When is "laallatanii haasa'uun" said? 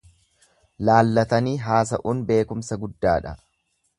0.87-2.25